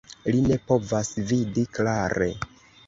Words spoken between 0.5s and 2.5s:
ne povas vidi klare.